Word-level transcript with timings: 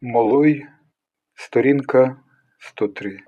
Молой, 0.00 0.66
сторінка 1.34 2.16
103. 2.58 3.20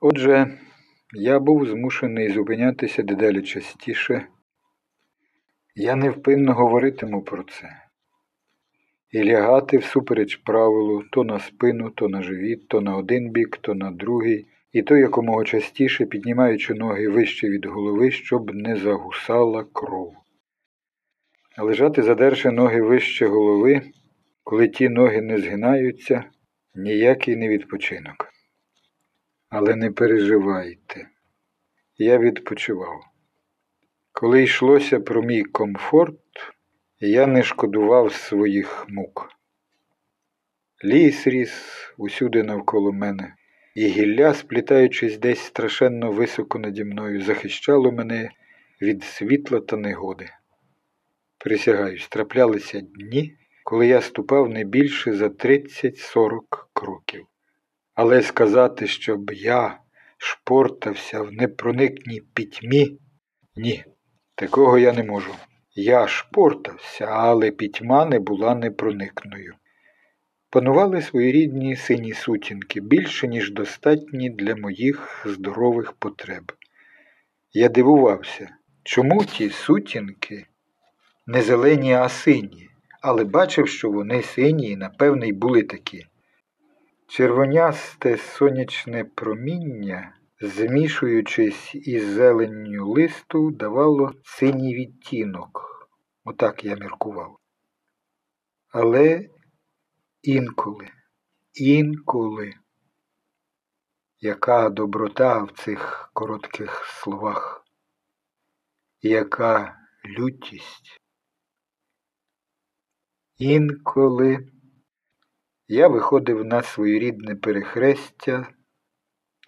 Отже, 0.00 0.58
я 1.12 1.40
був 1.40 1.66
змушений 1.66 2.32
зупинятися 2.32 3.02
дедалі 3.02 3.42
частіше. 3.42 4.26
Я 5.74 5.96
невпинно 5.96 6.54
говоритиму 6.54 7.22
про 7.22 7.42
це. 7.42 7.82
І 9.10 9.24
лягати 9.24 9.78
всупереч 9.78 10.36
правилу 10.36 11.02
то 11.12 11.24
на 11.24 11.38
спину, 11.38 11.90
то 11.90 12.08
на 12.08 12.22
живіт, 12.22 12.68
то 12.68 12.80
на 12.80 12.96
один 12.96 13.30
бік, 13.30 13.56
то 13.56 13.74
на 13.74 13.90
другий, 13.90 14.46
і 14.72 14.82
то 14.82 14.96
якомога 14.96 15.44
частіше 15.44 16.06
піднімаючи 16.06 16.74
ноги 16.74 17.08
вище 17.08 17.48
від 17.48 17.66
голови, 17.66 18.10
щоб 18.10 18.54
не 18.54 18.76
загусала 18.76 19.64
кров. 19.72 20.14
Лежати, 21.58 22.02
задерши 22.02 22.50
ноги 22.50 22.82
вище 22.82 23.26
голови, 23.26 23.82
коли 24.44 24.68
ті 24.68 24.88
ноги 24.88 25.22
не 25.22 25.38
згинаються, 25.38 26.24
ніякий 26.74 27.36
не 27.36 27.48
відпочинок. 27.48 28.28
Але 29.48 29.76
не 29.76 29.90
переживайте, 29.90 31.08
я 31.98 32.18
відпочивав. 32.18 33.00
Коли 34.12 34.42
йшлося 34.42 35.00
про 35.00 35.22
мій 35.22 35.42
комфорт, 35.42 36.20
я 37.00 37.26
не 37.26 37.42
шкодував 37.42 38.12
своїх 38.12 38.86
мук. 38.88 39.28
Ліс 40.84 41.26
ріс 41.26 41.52
усюди 41.98 42.42
навколо 42.42 42.92
мене, 42.92 43.34
і 43.76 43.86
гілля, 43.86 44.34
сплітаючись 44.34 45.18
десь 45.18 45.40
страшенно 45.40 46.12
високо 46.12 46.58
наді 46.58 46.84
мною, 46.84 47.22
захищало 47.22 47.92
мене 47.92 48.30
від 48.82 49.04
світла 49.04 49.60
та 49.60 49.76
негоди. 49.76 50.28
Присягаюсь, 51.38 52.08
траплялися 52.08 52.80
дні, 52.80 53.36
коли 53.64 53.86
я 53.86 54.00
ступав 54.00 54.48
не 54.48 54.64
більше 54.64 55.12
за 55.12 55.26
30-40 55.26 56.40
кроків. 56.72 57.26
Але 57.94 58.22
сказати, 58.22 58.86
щоб 58.86 59.30
я 59.30 59.78
шпортався 60.18 61.22
в 61.22 61.32
непроникній 61.32 62.22
пітьмі, 62.34 62.98
ні, 63.56 63.84
такого 64.34 64.78
я 64.78 64.92
не 64.92 65.02
можу. 65.02 65.34
Я 65.74 66.08
шпортався, 66.08 67.04
але 67.04 67.50
пітьма 67.50 68.04
не 68.04 68.18
була 68.18 68.54
непроникною. 68.54 69.54
Панували 70.56 71.02
своєрідні 71.02 71.76
сині 71.76 72.12
сутінки, 72.12 72.80
більше, 72.80 73.28
ніж 73.28 73.50
достатні 73.50 74.30
для 74.30 74.56
моїх 74.56 75.26
здорових 75.26 75.92
потреб. 75.92 76.52
Я 77.52 77.68
дивувався, 77.68 78.48
чому 78.82 79.24
ті 79.24 79.50
сутінки 79.50 80.46
не 81.26 81.42
зелені, 81.42 81.92
а 81.94 82.08
сині, 82.08 82.68
але 83.02 83.24
бачив, 83.24 83.68
що 83.68 83.90
вони 83.90 84.22
сині 84.22 84.70
і, 84.70 84.76
напевне, 84.76 85.28
й 85.28 85.32
були 85.32 85.62
такі. 85.62 86.06
Червонясте 87.08 88.16
сонячне 88.16 89.04
проміння, 89.04 90.14
змішуючись 90.40 91.74
із 91.74 92.04
зеленню 92.04 92.88
листу, 92.88 93.50
давало 93.50 94.12
синій 94.24 94.74
відтінок. 94.74 95.62
Отак 96.24 96.64
я 96.64 96.74
міркував. 96.74 97.36
Але 98.72 99.28
інколи, 100.26 100.88
інколи, 101.54 102.54
яка 104.20 104.70
доброта 104.70 105.42
в 105.42 105.50
цих 105.50 106.10
коротких 106.12 106.84
словах, 106.84 107.64
яка 109.02 109.78
лютість. 110.18 111.00
Інколи 113.38 114.48
я 115.68 115.88
виходив 115.88 116.44
на 116.44 116.62
своєрідне 116.62 117.36
перехрестя, 117.36 118.54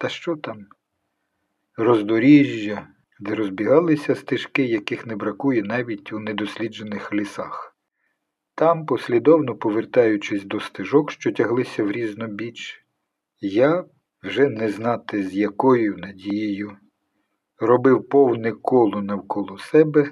та 0.01 0.09
що 0.09 0.35
там, 0.35 0.67
роздоріжжя, 1.75 2.87
де 3.19 3.35
розбігалися 3.35 4.15
стежки, 4.15 4.63
яких 4.63 5.05
не 5.05 5.15
бракує 5.15 5.63
навіть 5.63 6.13
у 6.13 6.19
недосліджених 6.19 7.13
лісах. 7.13 7.68
Там, 8.59 8.85
послідовно 8.85 9.55
повертаючись 9.55 10.43
до 10.43 10.59
стежок, 10.59 11.11
що 11.11 11.31
тяглися 11.31 11.83
в 11.83 11.91
різнобіч, 11.91 12.85
я, 13.41 13.85
вже 14.23 14.49
не 14.49 14.69
знати 14.69 15.23
з 15.23 15.35
якою 15.35 15.97
надією, 15.97 16.77
робив 17.59 18.09
повне 18.09 18.51
коло 18.51 19.01
навколо 19.01 19.57
себе 19.57 20.11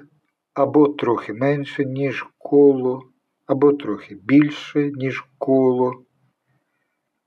або 0.54 0.88
трохи 0.88 1.32
менше, 1.32 1.84
ніж 1.84 2.26
коло, 2.38 3.02
або 3.46 3.72
трохи 3.72 4.14
більше, 4.14 4.90
ніж 4.94 5.24
коло. 5.38 6.04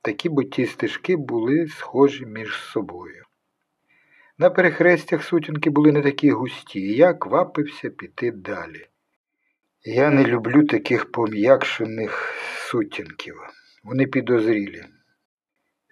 Такі 0.01 0.29
бо 0.29 0.43
ті 0.43 0.65
стежки 0.65 1.15
були 1.15 1.67
схожі 1.67 2.25
між 2.25 2.55
собою. 2.55 3.25
На 4.37 4.49
перехрестях 4.49 5.23
сутінки 5.23 5.69
були 5.69 5.91
не 5.91 6.01
такі 6.01 6.31
густі, 6.31 6.79
і 6.79 6.95
я 6.95 7.13
квапився 7.13 7.89
піти 7.89 8.31
далі. 8.31 8.90
Я 9.83 10.11
не 10.11 10.23
люблю 10.23 10.65
таких 10.65 11.11
пом'якшених 11.11 12.35
сутінків. 12.57 13.35
Вони 13.83 14.07
підозрілі. 14.07 14.85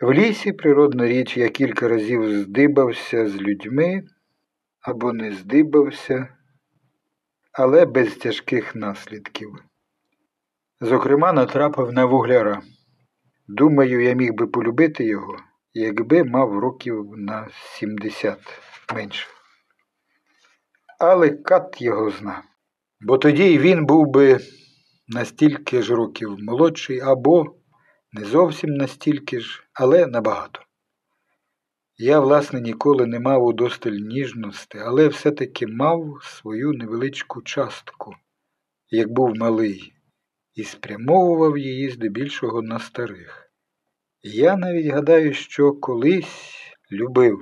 В 0.01 0.13
лісі, 0.13 0.51
природна 0.51 1.07
річ, 1.07 1.37
я 1.37 1.49
кілька 1.49 1.87
разів 1.87 2.41
здибався 2.41 3.29
з 3.29 3.35
людьми 3.35 4.03
або 4.81 5.13
не 5.13 5.31
здибався, 5.31 6.27
але 7.51 7.85
без 7.85 8.15
тяжких 8.15 8.75
наслідків. 8.75 9.55
Зокрема, 10.81 11.33
натрапив 11.33 11.93
на 11.93 12.05
вугляра. 12.05 12.61
Думаю, 13.47 14.03
я 14.03 14.13
міг 14.13 14.33
би 14.33 14.47
полюбити 14.47 15.05
його, 15.05 15.39
якби 15.73 16.23
мав 16.23 16.59
років 16.59 17.13
на 17.17 17.47
70 17.53 18.39
менше. 18.93 19.27
Але 20.99 21.29
кат 21.29 21.81
його 21.81 22.09
зна. 22.09 22.43
Бо 23.01 23.17
тоді 23.17 23.57
він 23.57 23.85
був 23.85 24.07
би 24.07 24.39
настільки 25.07 25.81
ж 25.81 25.95
років 25.95 26.35
молодший, 26.39 26.99
або 26.99 27.55
не 28.11 28.25
зовсім 28.25 28.69
настільки 28.69 29.39
ж, 29.39 29.63
але 29.73 30.07
набагато. 30.07 30.59
Я, 31.97 32.19
власне, 32.19 32.61
ніколи 32.61 33.05
не 33.05 33.19
мав 33.19 33.45
удосталь 33.45 33.91
ніжності, 33.91 34.77
але 34.77 35.07
все-таки 35.07 35.67
мав 35.67 36.19
свою 36.23 36.71
невеличку 36.71 37.41
частку, 37.41 38.15
як 38.89 39.09
був 39.09 39.35
малий, 39.35 39.93
і 40.55 40.63
спрямовував 40.63 41.57
її 41.57 41.89
здебільшого 41.89 42.61
на 42.61 42.79
старих. 42.79 43.51
Я 44.23 44.57
навіть 44.57 44.87
гадаю, 44.87 45.33
що 45.33 45.71
колись 45.71 46.55
любив 46.91 47.39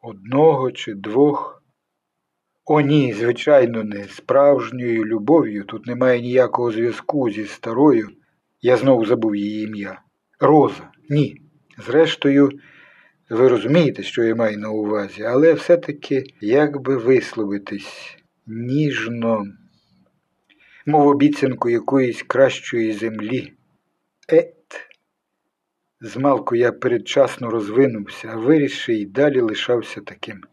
одного 0.00 0.72
чи 0.72 0.94
двох. 0.94 1.63
О, 2.66 2.80
ні, 2.80 3.12
звичайно, 3.12 3.84
не 3.84 4.04
справжньою 4.04 5.04
любов'ю. 5.04 5.64
Тут 5.64 5.86
немає 5.86 6.20
ніякого 6.20 6.72
зв'язку 6.72 7.30
зі 7.30 7.44
старою. 7.44 8.10
Я 8.62 8.76
знову 8.76 9.06
забув 9.06 9.36
її 9.36 9.64
ім'я. 9.64 10.00
Роза, 10.40 10.90
ні. 11.08 11.40
Зрештою, 11.78 12.50
ви 13.30 13.48
розумієте, 13.48 14.02
що 14.02 14.22
я 14.22 14.34
маю 14.34 14.58
на 14.58 14.70
увазі, 14.70 15.22
але 15.22 15.52
все-таки, 15.52 16.24
як 16.40 16.82
би 16.82 16.96
висловитись 16.96 18.16
ніжно, 18.46 19.44
мов 20.86 21.08
обіцянку 21.08 21.70
якоїсь 21.70 22.22
кращої 22.22 22.92
землі. 22.92 23.52
Ет. 24.32 24.54
Змалку 26.00 26.56
я 26.56 26.72
передчасно 26.72 27.50
розвинувся, 27.50 28.28
а 28.32 28.36
вирішив 28.36 28.96
і 28.96 29.04
далі 29.04 29.40
лишався 29.40 30.00
таким. 30.00 30.44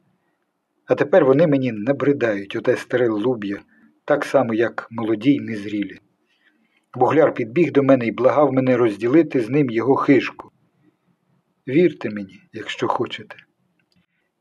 А 0.92 0.96
тепер 0.96 1.26
вони 1.26 1.48
мені 1.48 1.72
набридають 1.72 2.56
оте 2.56 2.78
старе 2.78 3.10
луб'я, 3.10 3.62
так 4.06 4.26
само, 4.26 4.54
як 4.54 4.88
молоді 4.92 5.34
й 5.34 5.40
незрілі. 5.40 6.00
Бугляр 6.94 7.34
підбіг 7.34 7.72
до 7.72 7.84
мене 7.84 8.06
і 8.08 8.12
благав 8.12 8.54
мене 8.54 8.78
розділити 8.78 9.42
з 9.42 9.50
ним 9.50 9.70
його 9.70 9.96
хижку. 9.96 10.52
Вірте 11.68 12.10
мені, 12.10 12.40
якщо 12.54 12.88
хочете. 12.88 13.36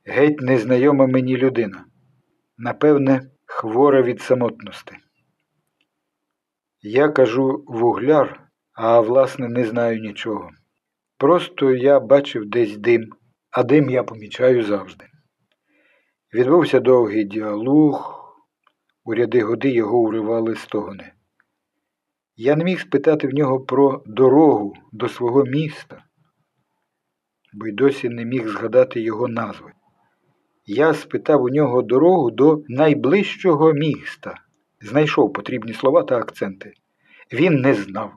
Геть 0.05 0.41
незнайома 0.41 1.07
мені 1.07 1.37
людина, 1.37 1.85
напевне, 2.59 3.31
хвора 3.47 4.03
від 4.03 4.21
самотності. 4.21 4.97
Я 6.83 7.09
кажу 7.09 7.65
вугляр, 7.67 8.41
а 8.73 9.01
власне 9.01 9.49
не 9.49 9.65
знаю 9.65 10.01
нічого. 10.01 10.51
Просто 11.19 11.73
я 11.73 12.01
бачив 12.01 12.47
десь 12.47 12.77
дим, 12.77 13.11
а 13.51 13.63
дим 13.63 13.91
я 13.91 14.03
помічаю 14.03 14.63
завжди. 14.63 15.11
Відбувся 16.35 16.81
довгий 16.81 17.25
діалог, 17.25 18.25
у 19.05 19.15
ряди 19.15 19.41
годи 19.41 19.71
його 19.71 19.99
уривали 19.99 20.57
стогони. 20.57 21.13
Я 22.37 22.57
не 22.57 22.65
міг 22.65 22.81
спитати 22.81 23.27
в 23.29 23.35
нього 23.35 23.61
про 23.61 24.03
дорогу 24.07 24.75
до 24.93 25.09
свого 25.09 25.45
міста, 25.45 26.05
бо 27.53 27.67
й 27.67 27.73
досі 27.73 28.09
не 28.09 28.25
міг 28.25 28.49
згадати 28.49 29.01
його 29.01 29.29
назви. 29.29 29.73
Я 30.67 30.95
спитав 30.95 31.43
у 31.43 31.49
нього 31.49 31.83
дорогу 31.83 32.31
до 32.31 32.63
найближчого 32.69 33.73
міста, 33.73 34.35
знайшов 34.81 35.33
потрібні 35.33 35.73
слова 35.73 36.03
та 36.03 36.17
акценти. 36.17 36.73
Він 37.33 37.55
не 37.55 37.75
знав. 37.75 38.13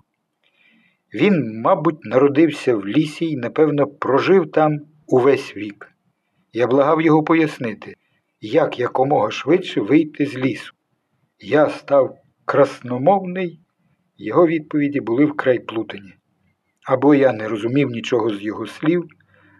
Він, 1.13 1.61
мабуть, 1.61 2.05
народився 2.05 2.75
в 2.75 2.87
лісі 2.87 3.25
і, 3.25 3.37
напевно, 3.37 3.87
прожив 3.87 4.51
там 4.51 4.79
увесь 5.07 5.57
вік. 5.57 5.89
Я 6.53 6.67
благав 6.67 7.01
його 7.01 7.23
пояснити, 7.23 7.95
як 8.47 8.79
якомога 8.79 9.31
швидше 9.31 9.81
вийти 9.81 10.25
з 10.25 10.35
лісу. 10.35 10.73
Я 11.39 11.69
став 11.69 12.15
красномовний, 12.45 13.59
його 14.17 14.47
відповіді 14.47 15.01
були 15.01 15.25
вкрай 15.25 15.59
плутані. 15.59 16.13
Або 16.85 17.15
я 17.15 17.33
не 17.33 17.47
розумів 17.47 17.89
нічого 17.89 18.29
з 18.29 18.43
його 18.43 18.67
слів, 18.67 19.05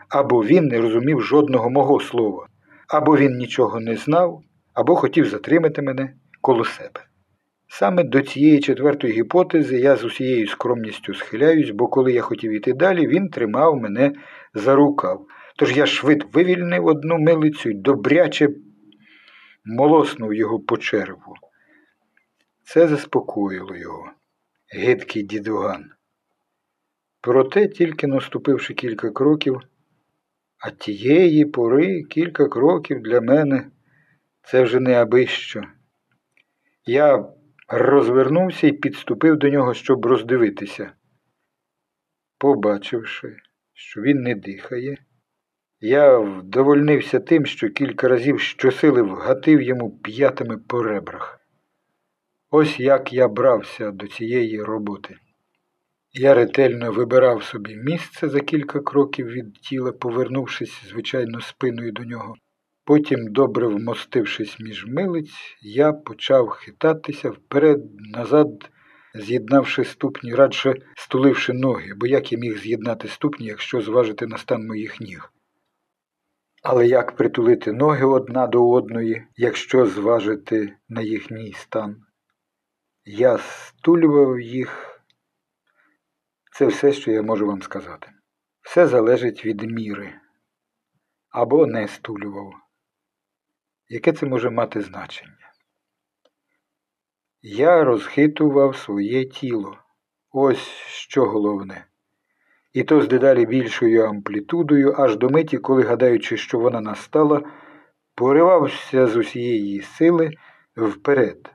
або 0.09 0.43
він 0.43 0.67
не 0.67 0.81
розумів 0.81 1.21
жодного 1.21 1.69
мого 1.69 1.99
слова, 1.99 2.47
або 2.87 3.17
він 3.17 3.37
нічого 3.37 3.79
не 3.79 3.95
знав, 3.95 4.41
або 4.73 4.95
хотів 4.95 5.25
затримати 5.25 5.81
мене 5.81 6.13
коло 6.41 6.65
себе. 6.65 7.01
Саме 7.67 8.03
до 8.03 8.21
цієї 8.21 8.59
четвертої 8.59 9.13
гіпотези 9.13 9.79
я 9.79 9.95
з 9.95 10.03
усією 10.03 10.47
скромністю 10.47 11.13
схиляюсь, 11.13 11.69
бо 11.69 11.87
коли 11.87 12.11
я 12.11 12.21
хотів 12.21 12.51
іти 12.51 12.73
далі, 12.73 13.07
він 13.07 13.29
тримав 13.29 13.75
мене 13.75 14.11
за 14.53 14.75
рукав. 14.75 15.25
Тож 15.57 15.77
я 15.77 15.85
швид 15.85 16.25
вивільнив 16.33 16.85
одну 16.85 17.17
милицю 17.17 17.69
й 17.69 17.73
добряче 17.73 18.49
молоснув 19.65 20.33
його 20.33 20.59
по 20.59 20.77
черву. 20.77 21.35
Це 22.63 22.87
заспокоїло 22.87 23.75
його, 23.75 24.11
гидкий 24.67 25.23
дідуган. 25.23 25.91
Проте, 27.21 27.67
тільки 27.67 28.07
наступивши 28.07 28.73
кілька 28.73 29.11
кроків, 29.11 29.61
а 30.57 30.69
тієї 30.69 31.45
пори 31.45 32.03
кілька 32.03 32.47
кроків 32.47 33.01
для 33.01 33.21
мене 33.21 33.71
це 34.43 34.63
вже 34.63 34.79
не 34.79 34.93
аби 34.93 35.27
що. 35.27 35.63
Я 36.85 37.25
розвернувся 37.67 38.67
і 38.67 38.71
підступив 38.71 39.37
до 39.37 39.49
нього, 39.49 39.73
щоб 39.73 40.05
роздивитися. 40.05 40.93
Побачивши, 42.37 43.37
що 43.73 44.01
він 44.01 44.21
не 44.21 44.35
дихає, 44.35 44.97
я 45.85 46.17
вдовольнився 46.17 47.19
тим, 47.19 47.45
що 47.45 47.69
кілька 47.69 48.07
разів 48.07 48.39
щосили 48.39 49.01
вгатив 49.01 49.61
йому 49.61 49.91
п'ятами 49.91 50.57
по 50.57 50.83
ребрах. 50.83 51.39
Ось 52.49 52.79
як 52.79 53.13
я 53.13 53.27
брався 53.27 53.91
до 53.91 54.07
цієї 54.07 54.63
роботи. 54.63 55.15
Я 56.13 56.33
ретельно 56.33 56.91
вибирав 56.91 57.43
собі 57.43 57.75
місце 57.75 58.29
за 58.29 58.39
кілька 58.39 58.79
кроків 58.79 59.27
від 59.27 59.53
тіла, 59.53 59.91
повернувшись, 59.91 60.83
звичайно, 60.89 61.41
спиною 61.41 61.91
до 61.91 62.03
нього. 62.03 62.35
Потім, 62.85 63.27
добре 63.27 63.67
вмостившись 63.67 64.59
між 64.59 64.85
милиць, 64.85 65.57
я 65.61 65.93
почав 65.93 66.49
хитатися 66.49 67.29
вперед, 67.29 67.79
назад, 68.15 68.69
з'єднавши 69.15 69.83
ступні, 69.83 70.35
радше 70.35 70.73
стуливши 70.95 71.53
ноги, 71.53 71.93
бо 71.95 72.07
як 72.07 72.31
я 72.31 72.39
міг 72.39 72.57
з'єднати 72.57 73.07
ступні, 73.07 73.45
якщо 73.45 73.81
зважити 73.81 74.27
на 74.27 74.37
стан 74.37 74.67
моїх 74.67 74.99
ніг. 74.99 75.33
Але 76.63 76.87
як 76.87 77.15
притулити 77.15 77.71
ноги 77.71 78.05
одна 78.05 78.47
до 78.47 78.69
одної, 78.69 79.27
якщо 79.35 79.85
зважити 79.85 80.77
на 80.89 81.01
їхній 81.01 81.53
стан? 81.53 82.05
Я 83.05 83.37
стулював 83.37 84.39
їх. 84.39 84.99
Це 86.51 86.65
все, 86.65 86.91
що 86.91 87.11
я 87.11 87.21
можу 87.21 87.47
вам 87.47 87.61
сказати. 87.61 88.09
Все 88.61 88.87
залежить 88.87 89.45
від 89.45 89.61
міри 89.61 90.13
або 91.29 91.67
не 91.67 91.87
стулював. 91.87 92.53
Яке 93.87 94.13
це 94.13 94.25
може 94.25 94.49
мати 94.49 94.81
значення? 94.81 95.53
Я 97.41 97.83
розхитував 97.83 98.75
своє 98.75 99.25
тіло. 99.25 99.77
Ось 100.31 100.67
що 100.87 101.25
головне. 101.25 101.85
І 102.73 102.83
то 102.83 103.01
з 103.01 103.07
дедалі 103.07 103.45
більшою 103.45 104.05
амплітудою, 104.05 104.93
аж 104.97 105.17
до 105.17 105.29
миті, 105.29 105.57
коли, 105.57 105.83
гадаючи, 105.83 106.37
що 106.37 106.59
вона 106.59 106.81
настала, 106.81 107.41
поривався 108.15 109.07
з 109.07 109.15
усієї 109.15 109.81
сили 109.81 110.31
вперед, 110.75 111.51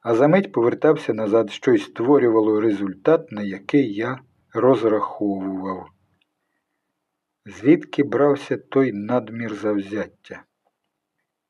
а 0.00 0.14
за 0.14 0.28
мить 0.28 0.52
повертався 0.52 1.14
назад, 1.14 1.50
що 1.50 1.72
й 1.72 1.78
створювало 1.78 2.60
результат, 2.60 3.32
на 3.32 3.42
який 3.42 3.94
я 3.94 4.18
розраховував. 4.54 5.86
Звідки 7.44 8.02
брався 8.02 8.56
той 8.56 8.92
надмір 8.92 9.54
завзяття? 9.54 10.42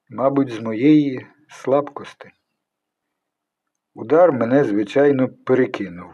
Мабуть, 0.08 0.50
з 0.50 0.60
моєї 0.60 1.26
слабкости. 1.48 2.30
Удар 3.94 4.32
мене, 4.32 4.64
звичайно, 4.64 5.28
перекинув. 5.28 6.10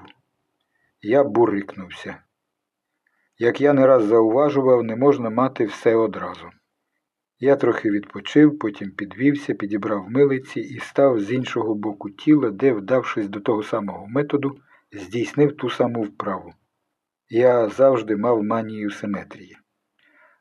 Я 1.00 1.24
бурикнувся. 1.24 2.22
Як 3.42 3.60
я 3.60 3.72
не 3.72 3.86
раз 3.86 4.04
зауважував, 4.04 4.84
не 4.84 4.96
можна 4.96 5.30
мати 5.30 5.64
все 5.64 5.94
одразу. 5.94 6.46
Я 7.38 7.56
трохи 7.56 7.90
відпочив, 7.90 8.58
потім 8.58 8.90
підвівся, 8.90 9.54
підібрав 9.54 10.10
милиці 10.10 10.60
і 10.60 10.78
став 10.78 11.20
з 11.20 11.32
іншого 11.32 11.74
боку 11.74 12.10
тіла, 12.10 12.50
де, 12.50 12.72
вдавшись 12.72 13.28
до 13.28 13.40
того 13.40 13.62
самого 13.62 14.06
методу, 14.06 14.56
здійснив 14.92 15.56
ту 15.56 15.70
саму 15.70 16.02
вправу. 16.02 16.52
Я 17.28 17.68
завжди 17.68 18.16
мав 18.16 18.44
манію 18.44 18.90
симетрії. 18.90 19.56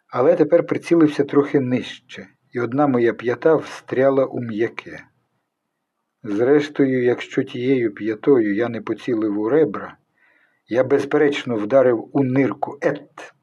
Але 0.08 0.36
тепер 0.36 0.66
прицілився 0.66 1.24
трохи 1.24 1.60
нижче, 1.60 2.28
і 2.52 2.60
одна 2.60 2.88
моя 2.88 3.14
п'ята 3.14 3.56
встряла 3.56 4.26
у 4.26 4.40
м'яке. 4.40 5.04
Зрештою, 6.24 7.04
якщо 7.04 7.44
тією 7.44 7.94
п'ятою 7.94 8.56
я 8.56 8.70
не 8.70 8.82
поцілив 8.82 9.40
у 9.40 9.50
ребра, 9.50 9.98
я 10.72 10.84
безперечно 10.84 11.58
вдарив 11.58 12.10
у 12.14 12.24
нирку 12.24 12.78
ет. 12.82 13.34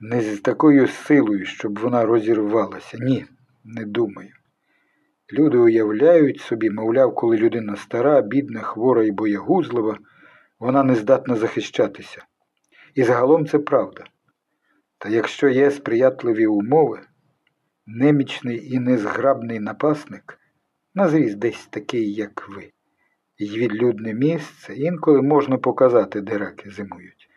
Не 0.00 0.20
з 0.20 0.40
такою 0.40 0.88
силою, 0.88 1.44
щоб 1.44 1.78
вона 1.78 2.06
розірвалася. 2.06 2.98
Ні, 3.00 3.26
не 3.64 3.84
думаю. 3.84 4.30
Люди 5.32 5.58
уявляють 5.58 6.40
собі, 6.40 6.70
мовляв, 6.70 7.14
коли 7.14 7.36
людина 7.36 7.76
стара, 7.76 8.22
бідна, 8.22 8.60
хвора 8.60 9.04
і 9.04 9.10
боягузлива, 9.10 9.98
вона 10.58 10.82
не 10.82 10.94
здатна 10.94 11.36
захищатися. 11.36 12.24
І 12.94 13.04
загалом 13.04 13.46
це 13.46 13.58
правда. 13.58 14.04
Та 14.98 15.08
якщо 15.08 15.48
є 15.48 15.70
сприятливі 15.70 16.46
умови, 16.46 17.00
немічний 17.86 18.72
і 18.72 18.78
незграбний 18.78 19.60
напасник, 19.60 20.38
назріз 20.94 21.34
десь 21.34 21.66
такий, 21.66 22.14
як 22.14 22.48
ви, 22.48 22.70
і 23.38 23.44
відлюдне 23.44 24.14
місце 24.14 24.74
інколи 24.74 25.22
можна 25.22 25.58
показати, 25.58 26.20
де 26.20 26.38
раки 26.38 26.70
зимують. 26.70 27.28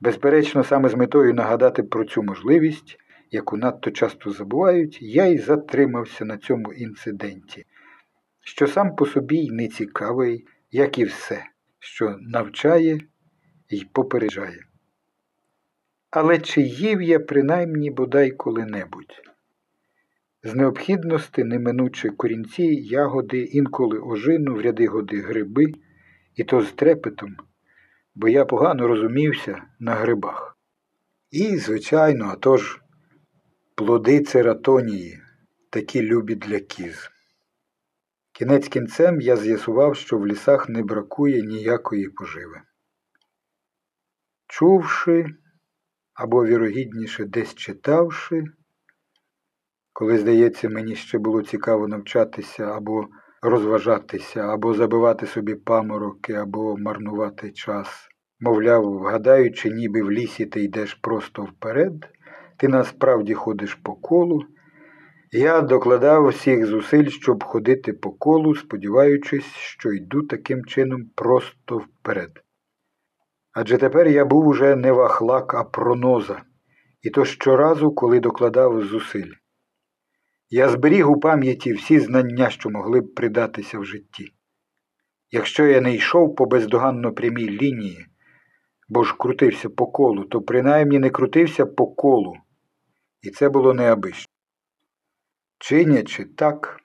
Безперечно, 0.00 0.64
саме 0.64 0.88
з 0.88 0.94
метою 0.94 1.34
нагадати 1.34 1.82
про 1.82 2.04
цю 2.04 2.22
можливість, 2.22 2.98
яку 3.30 3.56
надто 3.56 3.90
часто 3.90 4.30
забувають, 4.30 4.98
я 5.02 5.26
й 5.26 5.38
затримався 5.38 6.24
на 6.24 6.38
цьому 6.38 6.72
інциденті, 6.72 7.66
що 8.40 8.66
сам 8.66 8.96
по 8.96 9.06
собі 9.06 9.36
й 9.36 9.50
не 9.50 9.68
цікавий, 9.68 10.46
як 10.70 10.98
і 10.98 11.04
все, 11.04 11.44
що 11.78 12.16
навчає 12.20 13.00
й 13.70 13.86
попереджає. 13.92 14.66
Але 16.10 16.38
чи 16.38 16.62
їв 16.62 17.02
я 17.02 17.20
принаймні 17.20 17.90
бодай 17.90 18.30
коли-небудь? 18.30 19.33
З 20.46 20.54
необхідності 20.54 21.44
неминуче 21.44 22.10
корінці, 22.10 22.62
ягоди, 22.74 23.38
інколи 23.38 23.98
ожину, 23.98 24.54
в 24.54 24.60
ряди 24.60 24.86
годи 24.86 25.20
гриби, 25.20 25.72
і 26.34 26.44
то 26.44 26.62
з 26.62 26.72
трепетом, 26.72 27.36
бо 28.14 28.28
я 28.28 28.44
погано 28.44 28.88
розумівся 28.88 29.62
на 29.78 29.94
грибах. 29.94 30.58
І, 31.30 31.56
звичайно, 31.56 32.24
а 32.24 32.36
тож, 32.36 32.82
плоди 33.74 34.20
цератонії, 34.20 35.18
такі 35.70 36.02
любі 36.02 36.34
для 36.34 36.60
кіз. 36.60 37.10
Кінець 38.32 38.68
кінцем 38.68 39.20
я 39.20 39.36
з'ясував, 39.36 39.96
що 39.96 40.18
в 40.18 40.26
лісах 40.26 40.68
не 40.68 40.82
бракує 40.82 41.42
ніякої 41.42 42.08
поживи. 42.08 42.60
Чувши, 44.46 45.26
або, 46.14 46.46
вірогідніше, 46.46 47.24
десь 47.24 47.54
читавши, 47.54 48.44
коли, 49.94 50.18
здається, 50.18 50.68
мені 50.68 50.94
ще 50.94 51.18
було 51.18 51.42
цікаво 51.42 51.88
навчатися 51.88 52.64
або 52.64 53.06
розважатися, 53.42 54.40
або 54.40 54.74
забивати 54.74 55.26
собі 55.26 55.54
памороки, 55.54 56.32
або 56.32 56.76
марнувати 56.76 57.50
час. 57.50 58.08
Мовляв, 58.40 58.82
вгадаючи, 58.84 59.70
ніби 59.70 60.02
в 60.02 60.10
лісі 60.10 60.46
ти 60.46 60.64
йдеш 60.64 60.94
просто 60.94 61.42
вперед, 61.42 61.92
ти 62.56 62.68
насправді 62.68 63.34
ходиш 63.34 63.74
по 63.74 63.94
колу. 63.94 64.40
Я 65.32 65.60
докладав 65.60 66.28
всіх 66.28 66.66
зусиль, 66.66 67.08
щоб 67.08 67.44
ходити 67.44 67.92
по 67.92 68.10
колу, 68.10 68.54
сподіваючись, 68.54 69.56
що 69.56 69.92
йду 69.92 70.22
таким 70.22 70.64
чином 70.64 71.10
просто 71.14 71.78
вперед. 71.78 72.30
Адже 73.52 73.78
тепер 73.78 74.08
я 74.08 74.24
був 74.24 74.46
уже 74.46 74.76
не 74.76 74.92
вахлак, 74.92 75.54
а 75.54 75.64
проноза, 75.64 76.42
і 77.02 77.10
то 77.10 77.24
щоразу, 77.24 77.94
коли 77.94 78.20
докладав 78.20 78.82
зусиль. 78.82 79.32
Я 80.56 80.68
зберіг 80.68 81.10
у 81.10 81.20
пам'яті 81.20 81.72
всі 81.72 82.00
знання, 82.00 82.50
що 82.50 82.70
могли 82.70 83.00
б 83.00 83.14
придатися 83.14 83.78
в 83.78 83.84
житті. 83.84 84.32
Якщо 85.30 85.66
я 85.66 85.80
не 85.80 85.94
йшов 85.94 86.36
по 86.36 86.46
бездоганно 86.46 87.12
прямій 87.12 87.50
лінії, 87.50 88.06
бо 88.88 89.04
ж 89.04 89.14
крутився 89.18 89.70
по 89.70 89.86
колу, 89.86 90.24
то 90.24 90.42
принаймні 90.42 90.98
не 90.98 91.10
крутився 91.10 91.66
по 91.66 91.86
колу, 91.86 92.36
і 93.22 93.30
це 93.30 93.48
було 93.48 93.74
неабищо. 93.74 94.28
Чинячи 95.58 96.24
так, 96.24 96.80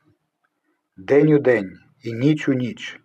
день 0.98 1.34
у 1.34 1.40
день 1.40 1.78
і 2.04 2.14
ніч 2.14 2.50
у 2.50 2.54
ніч, 2.54 3.00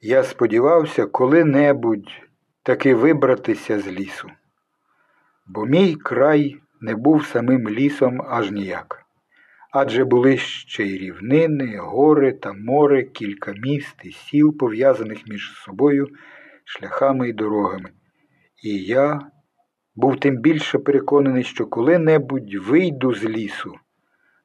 я 0.00 0.24
сподівався 0.24 1.06
коли-небудь 1.06 2.10
таки 2.62 2.94
вибратися 2.94 3.80
з 3.80 3.86
лісу, 3.86 4.30
бо 5.46 5.66
мій 5.66 5.94
край 5.94 6.56
не 6.80 6.94
був 6.94 7.26
самим 7.26 7.68
лісом 7.68 8.22
аж 8.28 8.50
ніяк. 8.50 8.97
Адже 9.80 10.04
були 10.04 10.36
ще 10.36 10.84
й 10.84 10.98
рівнини, 10.98 11.78
гори 11.78 12.32
та 12.32 12.52
море, 12.52 13.02
кілька 13.02 13.52
міст 13.52 13.96
і 14.04 14.10
сіл, 14.12 14.56
пов'язаних 14.58 15.28
між 15.28 15.52
собою 15.64 16.06
шляхами 16.64 17.28
і 17.28 17.32
дорогами. 17.32 17.90
І 18.64 18.78
я 18.78 19.20
був 19.94 20.20
тим 20.20 20.36
більше 20.36 20.78
переконаний, 20.78 21.44
що 21.44 21.66
коли-небудь 21.66 22.54
вийду 22.54 23.14
з 23.14 23.24
лісу, 23.24 23.74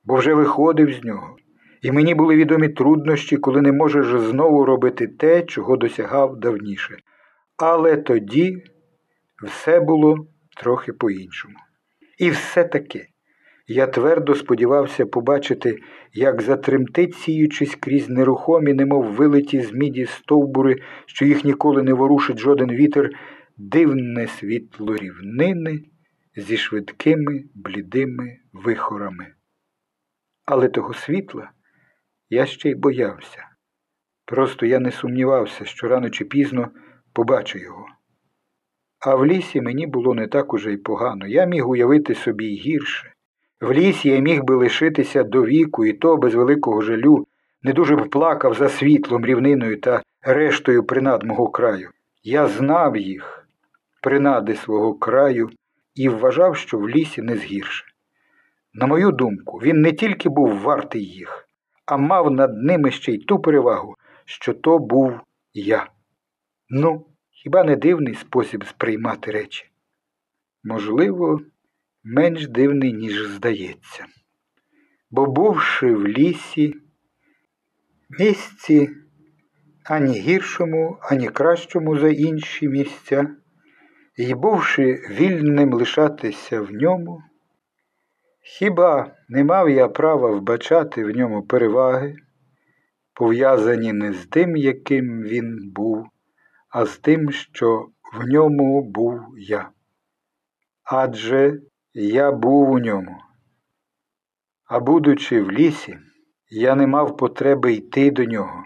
бо 0.03 0.15
вже 0.15 0.33
виходив 0.33 0.93
з 0.93 1.03
нього, 1.03 1.35
і 1.81 1.91
мені 1.91 2.15
були 2.15 2.35
відомі 2.35 2.69
труднощі, 2.69 3.37
коли 3.37 3.61
не 3.61 3.71
можеш 3.71 4.05
знову 4.05 4.65
робити 4.65 5.07
те, 5.07 5.41
чого 5.41 5.77
досягав 5.77 6.39
давніше. 6.39 6.97
Але 7.57 7.97
тоді 7.97 8.63
все 9.43 9.79
було 9.79 10.27
трохи 10.57 10.93
по-іншому. 10.93 11.55
І 12.17 12.29
все 12.29 12.63
таки 12.63 13.07
я 13.67 13.87
твердо 13.87 14.35
сподівався 14.35 15.05
побачити, 15.05 15.79
як 16.13 16.41
затремтить, 16.41 17.15
сіючись 17.15 17.75
крізь 17.75 18.09
нерухомі, 18.09 18.73
немов 18.73 19.05
вилиті 19.05 19.61
з 19.61 19.71
міді 19.71 20.05
стовбури, 20.05 20.75
що 21.05 21.25
їх 21.25 21.43
ніколи 21.43 21.83
не 21.83 21.93
ворушить 21.93 22.39
жоден 22.39 22.71
вітер, 22.71 23.09
дивне 23.57 24.27
світло 24.27 24.95
рівнини 24.95 25.79
зі 26.35 26.57
швидкими 26.57 27.43
блідими 27.53 28.37
вихорами. 28.53 29.27
Але 30.45 30.67
того 30.67 30.93
світла 30.93 31.51
я 32.29 32.45
ще 32.45 32.69
й 32.69 32.75
боявся. 32.75 33.47
Просто 34.25 34.65
я 34.65 34.79
не 34.79 34.91
сумнівався, 34.91 35.65
що 35.65 35.87
рано 35.87 36.09
чи 36.09 36.25
пізно 36.25 36.71
побачу 37.13 37.59
його. 37.59 37.85
А 38.99 39.15
в 39.15 39.25
лісі 39.25 39.61
мені 39.61 39.87
було 39.87 40.13
не 40.13 40.27
так 40.27 40.53
уже 40.53 40.73
й 40.73 40.77
погано. 40.77 41.27
Я 41.27 41.45
міг 41.45 41.69
уявити 41.69 42.15
собі 42.15 42.45
й 42.45 42.55
гірше. 42.55 43.12
В 43.63 43.73
лісі 43.73 44.09
я 44.09 44.19
міг 44.19 44.43
би 44.43 44.55
лишитися 44.55 45.23
до 45.23 45.45
віку, 45.45 45.85
і 45.85 45.93
то 45.93 46.17
без 46.17 46.35
великого 46.35 46.81
жалю, 46.81 47.27
не 47.61 47.73
дуже 47.73 47.95
б 47.95 48.09
плакав 48.09 48.53
за 48.53 48.69
світлом, 48.69 49.25
рівниною 49.25 49.81
та 49.81 50.01
рештою 50.21 50.83
принад 50.83 51.23
мого 51.23 51.47
краю. 51.47 51.89
Я 52.23 52.47
знав 52.47 52.97
їх, 52.97 53.47
принади 54.01 54.55
свого 54.55 54.93
краю, 54.93 55.49
і 55.95 56.09
вважав, 56.09 56.57
що 56.57 56.77
в 56.77 56.89
лісі 56.89 57.21
не 57.21 57.37
згірше. 57.37 57.85
На 58.73 58.87
мою 58.87 59.11
думку, 59.11 59.57
він 59.57 59.81
не 59.81 59.91
тільки 59.91 60.29
був 60.29 60.59
вартий 60.59 61.05
їх, 61.05 61.47
а 61.85 61.97
мав 61.97 62.31
над 62.31 62.57
ними 62.57 62.91
ще 62.91 63.11
й 63.11 63.17
ту 63.17 63.39
перевагу, 63.39 63.95
що 64.25 64.53
то 64.53 64.79
був 64.79 65.13
я. 65.53 65.87
Ну, 66.69 67.05
хіба 67.31 67.63
не 67.63 67.75
дивний 67.75 68.15
спосіб 68.15 68.65
сприймати 68.65 69.31
речі? 69.31 69.65
Можливо, 70.63 71.39
менш 72.03 72.47
дивний, 72.47 72.93
ніж 72.93 73.27
здається. 73.27 74.05
Бо, 75.11 75.25
бувши 75.25 75.95
в 75.95 76.07
лісі, 76.07 76.75
місці 78.19 78.89
ані 79.83 80.13
гіршому, 80.13 80.97
ані 81.01 81.27
кращому 81.27 81.97
за 81.97 82.09
інші 82.09 82.67
місця, 82.67 83.35
і 84.17 84.33
бувши 84.33 84.93
вільним 85.09 85.73
лишатися 85.73 86.61
в 86.61 86.71
ньому, 86.71 87.23
хіба 88.41 89.15
не 89.29 89.43
мав 89.43 89.69
я 89.69 89.87
права 89.87 90.31
вбачати 90.31 91.05
в 91.05 91.09
ньому 91.09 91.43
переваги, 91.43 92.15
пов'язані 93.13 93.93
не 93.93 94.13
з 94.13 94.25
тим, 94.25 94.55
яким 94.55 95.23
він 95.23 95.71
був, 95.75 96.07
а 96.69 96.85
з 96.85 96.97
тим, 96.97 97.31
що 97.31 97.87
в 98.13 98.27
ньому 98.27 98.83
був 98.83 99.21
я. 99.37 99.69
Адже 100.83 101.59
я 101.93 102.31
був 102.31 102.71
у 102.71 102.79
ньому. 102.79 103.21
А 104.65 104.79
будучи 104.79 105.41
в 105.41 105.51
лісі, 105.51 105.99
я 106.49 106.75
не 106.75 106.87
мав 106.87 107.17
потреби 107.17 107.73
йти 107.73 108.11
до 108.11 108.23
нього. 108.25 108.63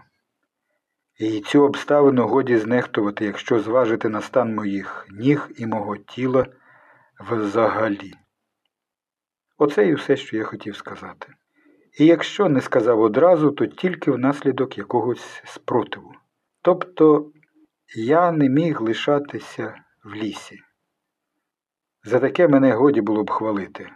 І 1.19 1.41
цю 1.41 1.63
обставину 1.63 2.27
годі 2.27 2.57
знехтувати, 2.57 3.25
якщо 3.25 3.59
зважити 3.59 4.09
на 4.09 4.21
стан 4.21 4.55
моїх 4.55 5.07
ніг 5.11 5.49
і 5.57 5.65
мого 5.65 5.97
тіла 5.97 6.45
взагалі. 7.19 8.13
Оце 9.57 9.87
і 9.87 9.93
все, 9.93 10.17
що 10.17 10.37
я 10.37 10.43
хотів 10.43 10.75
сказати. 10.75 11.33
І 11.99 12.05
якщо 12.05 12.49
не 12.49 12.61
сказав 12.61 13.01
одразу, 13.01 13.51
то 13.51 13.65
тільки 13.65 14.11
внаслідок 14.11 14.77
якогось 14.77 15.41
спротиву. 15.45 16.11
Тобто 16.61 17.31
я 17.95 18.31
не 18.31 18.49
міг 18.49 18.81
лишатися 18.81 19.75
в 20.03 20.15
лісі. 20.15 20.59
За 22.07 22.19
таке 22.19 22.47
мене 22.47 22.73
годі 22.73 23.01
було 23.01 23.23
б 23.23 23.31
хвалити. 23.31 23.89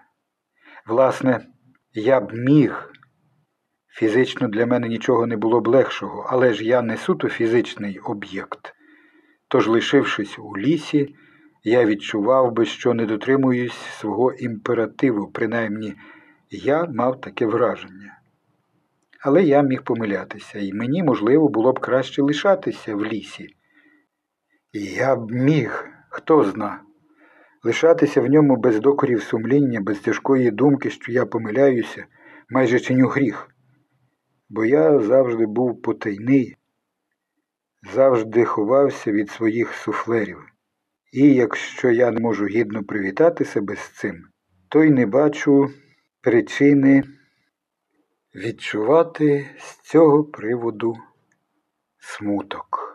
Власне, 0.87 1.47
я 1.93 2.21
б 2.21 2.33
міг. 2.33 2.91
Фізично 3.87 4.47
для 4.47 4.65
мене 4.65 4.87
нічого 4.87 5.27
не 5.27 5.37
було 5.37 5.61
б 5.61 5.67
легшого, 5.67 6.27
але 6.29 6.53
ж 6.53 6.65
я 6.65 6.81
не 6.81 6.97
суто 6.97 7.29
фізичний 7.29 7.99
об'єкт. 7.99 8.73
Тож, 9.47 9.67
лишившись 9.67 10.39
у 10.39 10.57
лісі, 10.57 11.15
я 11.63 11.85
відчував 11.85 12.51
би, 12.51 12.65
що 12.65 12.93
не 12.93 13.05
дотримуюсь 13.05 13.77
свого 13.99 14.33
імперативу, 14.33 15.27
принаймні 15.27 15.93
я 16.49 16.85
мав 16.85 17.21
таке 17.21 17.45
враження. 17.45 18.19
Але 19.21 19.43
я 19.43 19.61
міг 19.61 19.83
помилятися, 19.83 20.59
і 20.59 20.73
мені, 20.73 21.03
можливо, 21.03 21.47
було 21.47 21.73
б 21.73 21.79
краще 21.79 22.21
лишатися 22.21 22.95
в 22.95 23.05
лісі. 23.05 23.47
Я 24.73 25.15
б 25.15 25.31
міг, 25.31 25.85
хто 26.09 26.43
зна 26.43 26.79
лишатися 27.63 28.21
в 28.21 28.27
ньому 28.27 28.55
без 28.55 28.79
докорів 28.79 29.23
сумління, 29.23 29.81
без 29.81 29.99
тяжкої 29.99 30.51
думки, 30.51 30.89
що 30.89 31.11
я 31.11 31.25
помиляюся, 31.25 32.05
майже 32.49 32.79
чиню 32.79 33.07
гріх. 33.07 33.47
Бо 34.49 34.65
я 34.65 34.99
завжди 34.99 35.45
був 35.45 35.81
потайний, 35.81 36.55
завжди 37.93 38.45
ховався 38.45 39.11
від 39.11 39.29
своїх 39.29 39.73
суфлерів. 39.73 40.45
І 41.13 41.33
якщо 41.33 41.91
я 41.91 42.11
не 42.11 42.19
можу 42.19 42.45
гідно 42.45 42.83
привітати 42.83 43.45
себе 43.45 43.75
з 43.75 43.89
цим, 43.89 44.27
то 44.69 44.83
й 44.83 44.89
не 44.89 45.05
бачу 45.05 45.69
причини 46.21 47.03
відчувати 48.35 49.49
з 49.59 49.79
цього 49.81 50.23
приводу 50.23 50.97
смуток. 51.99 52.90